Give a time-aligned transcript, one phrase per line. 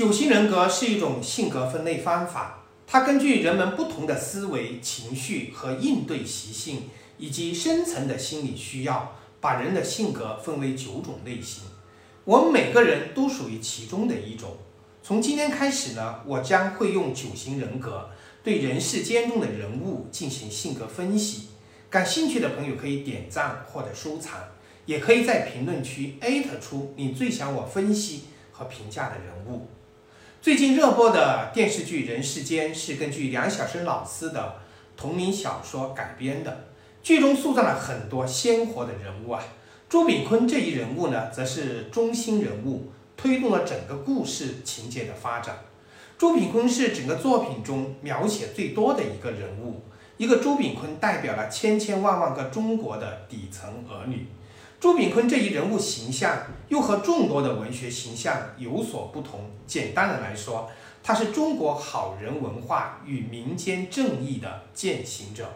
[0.00, 6.84] 九型人格是一种性格分类方法，它根据人们不同的思维、情绪和应对习性，
[7.18, 11.64] 以及深层的心理需要，把人的性格分为九种类型。
[12.24, 14.56] 我们每个人都属于其中的一种。
[15.02, 18.08] 从今天开始呢，我将会用九型人格
[18.42, 21.48] 对人世间中的人物进行性格分析。
[21.90, 24.40] 感兴趣的朋友可以点赞或者收藏，
[24.86, 29.68] 也可以在评论区艾特出你最想我分析和评价的人物。
[30.42, 34.54] 最近热播的电视剧《人世间》是根据梁晓声老师的
[34.96, 36.64] 同名小说改编的，
[37.02, 39.44] 剧中塑造了很多鲜活的人物啊。
[39.86, 45.58] 朱炳坤这一人物呢，则是中心人物，推动了整个故事情节的发展。
[46.16, 49.82] 朱炳坤是整个作品中描写最多的一个人物，
[50.16, 54.26] 一个朱炳坤代表了千千万万个中国的底层儿女。
[54.80, 59.50] 朱炳坤这一人物形象又和众多的文学形象有所不同。
[59.66, 60.70] 简单的来说，
[61.02, 65.46] 他是中国好人文化与民间正义的践行者。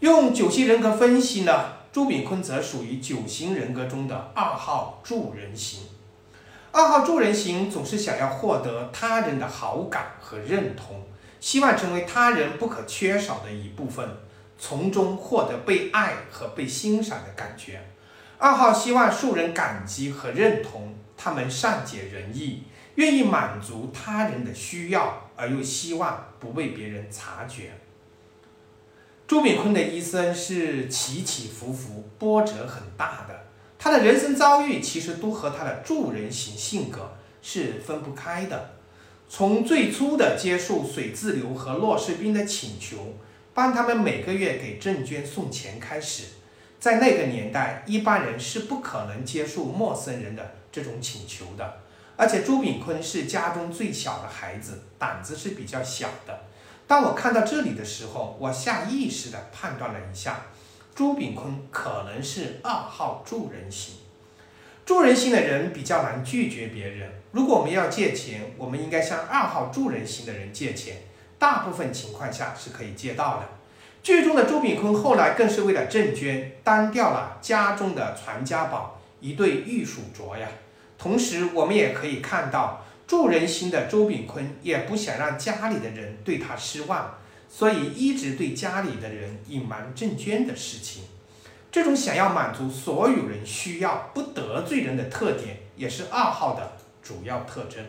[0.00, 5.84] 用九型人格分析呢，朱炳坤则属于九型人格中的二号助人型。
[6.72, 11.00] 二号助人型总是想要获得他人的好感和认同，
[11.40, 14.06] 希望成为他人不可缺少的一部分，
[14.58, 17.80] 从中获得被爱和被欣赏的感觉。
[18.42, 22.64] 二号希望受人感激和认同，他们善解人意，
[22.96, 27.70] 愿意满足他人的需要，而又希望不被别人察觉。
[29.28, 33.44] 朱炳坤的一生是起起伏伏、波折很大的，
[33.78, 38.70] 他的人生遭遇其实都和他的助人型性格是分不开的。
[39.28, 43.14] 从最初的接受水自流和骆世斌的请求，
[43.54, 46.24] 帮他们每个月给郑娟送钱开始。
[46.82, 51.76] 在那个年代，一般人是不可能接受陌生人的这种请求的。
[52.16, 56.40] 而且朱炳坤是家中最小的孩子，胆子是比较小的。
[56.88, 60.46] 当我看到这里的时候，我下意识地判断了一下，
[60.92, 63.94] 朱炳坤可能是二号助人型。
[64.84, 67.12] 助人型的人比较难拒绝别人。
[67.30, 70.96] 如果我们要借钱，我们应该向二号助人型的人借钱，
[71.38, 73.48] 大部分情况下是可以借到的。
[74.02, 80.48] 剧中的周炳坤后来更是为了郑娟单掉了家中的传家宝一对玉手镯呀。
[80.98, 87.14] 同时，我们也可以看到助人心的周炳坤也不想让家里的人对他失望，
[87.48, 91.04] 所以一直对家里的人隐瞒郑娟的事情。
[91.70, 97.84] 这种想要满足所有人需要、不得罪人的特点，也是二号的主要特征。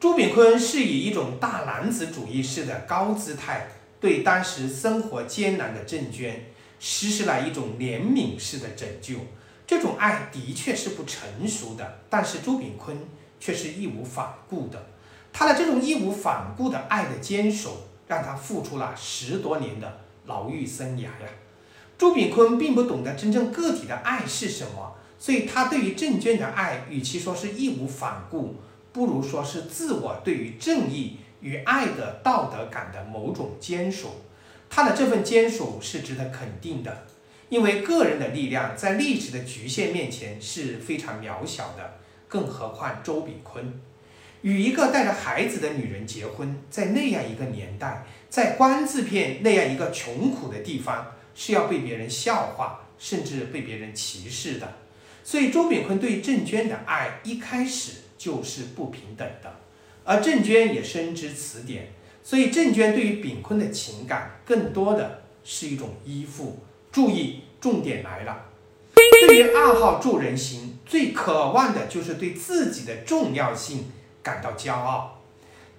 [0.00, 3.68] 朱炳坤是以一种大男子主义式的高姿态。
[4.00, 6.44] 对当时生活艰难的郑娟
[6.78, 9.16] 实施了一种怜悯式的拯救，
[9.66, 12.96] 这种爱的确是不成熟的，但是朱炳坤
[13.40, 14.86] 却是义无反顾的。
[15.32, 21.28] 他的这种义无反顾的爱的坚守，让他付出了十多年的牢狱生涯呀。
[21.98, 28.56] 朱炳坤并不懂得真正个体的爱是什么，所以他对于郑娟的爱，与其说是义无反顾，
[28.92, 31.16] 不如说是自我对于正义。
[31.40, 34.22] 与爱的道德感的某种坚守，
[34.68, 37.06] 他的这份坚守是值得肯定的，
[37.48, 41.98] 因为个人的力量在历史的局限面前是非常渺小的，
[42.28, 43.80] 更何况周炳坤
[44.42, 54.74] 与一个带着孩子的女人结婚，在那样一个年代，在官字片那样一个穷苦的地方，是要被别人笑话，甚至被别人歧视的。
[55.24, 59.52] 所以，周炳坤对郑娟的爱一开始就是不平等的。
[60.06, 66.60] 而郑娟也深知此点，所以郑娟对于炳坤的情感更多的是一种依附。
[66.92, 68.44] 注意，重点来了。
[68.94, 73.90] 对于二号助人型，最渴望的就是对自己的重要性
[74.22, 75.20] 感到骄傲。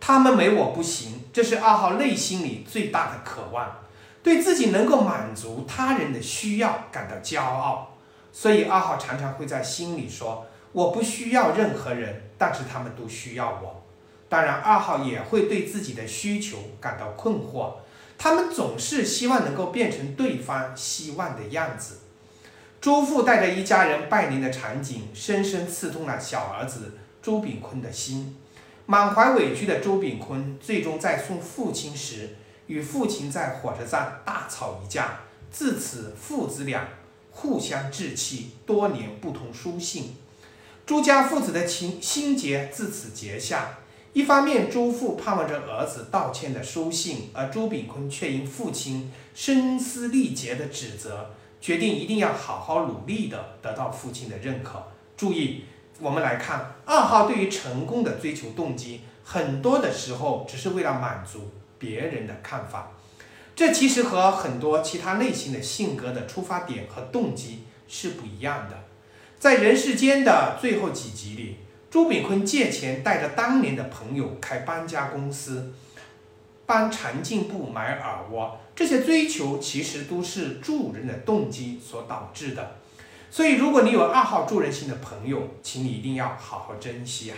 [0.00, 3.78] 他们没我不行，这是二号内心里最大的渴望，
[4.22, 7.96] 对自己能够满足他人的需要感到骄傲。
[8.32, 13.82] 所以二号常常会在心里说：“我不需要任何人，但是他们都需要我。”
[14.28, 17.74] 当然，二号也会对自己的需求感到困惑，
[18.18, 21.98] 他们总是希望能够变成对方希望的样子。
[22.80, 28.36] 朱父带着一家人拜年的场景，深深刺痛了小儿子朱炳坤的心。
[28.84, 32.36] 满怀委屈的朱炳坤，最终在送父亲时，
[32.66, 35.20] 与父亲在火车站大吵一架，
[35.50, 36.88] 自此父子俩
[37.30, 40.16] 互相置气，多年不通书信。
[40.84, 43.78] 朱家父子的情心结自此结下。
[44.16, 54.82] 一方面，朱父盼望着儿子道歉的书信，而朱炳坤却因父亲声嘶力竭的指责，决定一定要好好努力的得到父亲的认可。
[55.18, 55.64] 注意，
[56.00, 62.92] 我们来看二号对于成功的追求动机，很多的时候只是为了满足别人的看法。
[63.54, 68.78] 这其实和很多其他类型的性格的出发点和动机是不一样的。
[69.38, 71.56] 在人世间的最后几集里，
[71.96, 75.72] 朱炳坤借钱带着当年的朋友开搬家公司，
[76.66, 82.76] 帮长进步买耳蜗，这些追求其实都是助人的动机所导致的。
[83.30, 87.36] 所以，如果你有二号助人心的朋友，请你一定要好好珍惜啊！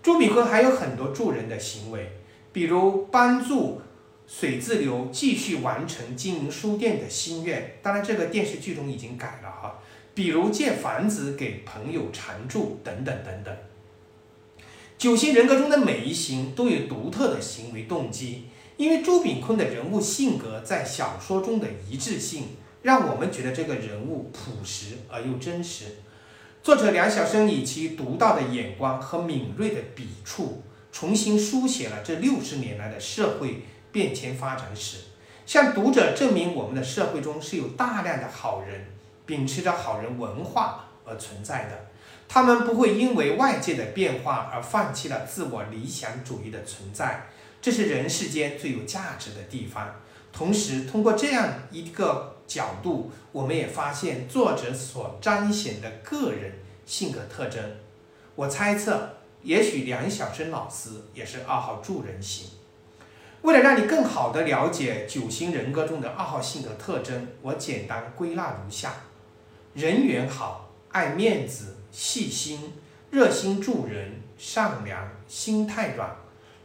[0.00, 2.12] 朱炳坤还有很多助人的行为，
[2.52, 3.82] 比如帮助。
[4.26, 9.80] 水自流继续完成经营书店的心愿，当然这个电视剧中已经改了哈。
[10.14, 13.54] 比如借房子给朋友常住等等等等。
[14.96, 18.44] 九型人格中的每一型都有独特的行为动机，
[18.76, 22.44] 因为朱炳坤的人物性格在小说中的一致性，
[22.82, 25.96] 让我们觉得这个人物朴实而又真实。
[26.62, 30.62] 作者梁晓声以其独到的眼光和敏锐的笔触，
[30.92, 33.64] 重新书写了这六十年来的社会。
[33.94, 34.96] 变迁发展史，
[35.46, 38.86] 向读者证明我们的社会中是有大量的好人，
[39.24, 41.86] 秉持着好人文化而存在的。
[42.26, 47.28] 他们不会因为外界的变化而放弃了自我理想主义的存在，
[47.62, 49.94] 这是人世间最有价值的地方。
[50.32, 56.54] 同时，通过这样一个角度，我们也发现作者所彰显的个人
[56.84, 57.62] 性格特征。
[58.34, 59.10] 我猜测，
[59.44, 62.48] 也许梁晓声老师也是二号助人型。
[63.44, 68.94] 为了让你更好地了解九型人格中的二号性格特征，我简单归纳如下：
[69.74, 72.72] 人缘好，爱面子，细心，
[73.10, 76.08] 热心助人，善良，心太软，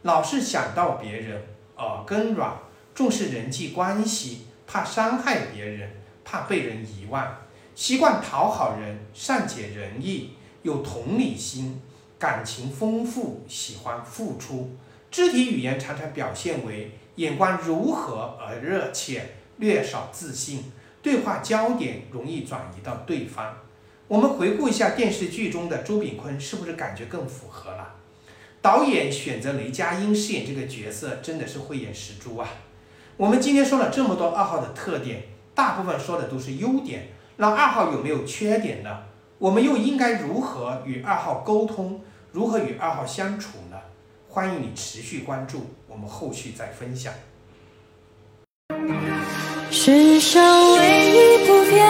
[0.00, 1.42] 老是想到别人，
[1.76, 2.54] 耳根软，
[2.94, 5.90] 重视人际关系，怕伤害别人，
[6.24, 7.42] 怕被人遗忘，
[7.74, 10.30] 习惯讨好人，善解人意，
[10.62, 11.82] 有同理心，
[12.18, 14.70] 感情丰富，喜欢付出。
[15.10, 19.22] 肢体语言常常表现为眼光柔和而热切，
[19.56, 20.62] 略少自信，
[21.02, 23.56] 对话焦点容易转移到对方。
[24.06, 27.94] 我们回顾一下电视剧中的朱炳坤，是不是感觉更符合了？
[28.62, 32.48] 导演选择雷佳音饰演这个角色，真的是慧眼识珠啊！
[33.16, 35.24] 我们今天说了这么多二号的特点，
[35.54, 37.08] 大部分说的都是优点，
[37.38, 38.98] 那二号有没有缺点呢？
[39.38, 42.00] 我们又应该如何与二号沟通？
[42.32, 43.58] 如何与二号相处？
[44.32, 47.12] 欢迎你持续关注，我们后续再分享。
[49.72, 51.84] 世上唯一不变，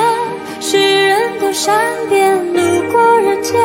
[0.58, 3.60] 是人都善变，路过人间，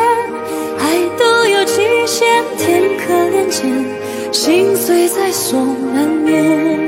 [0.78, 5.58] 爱都有期限，天可怜见，心碎在所
[5.94, 6.85] 难免。